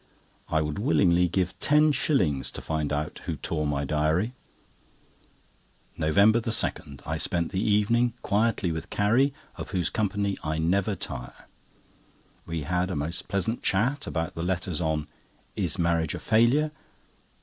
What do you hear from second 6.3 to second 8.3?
2.—I spent the evening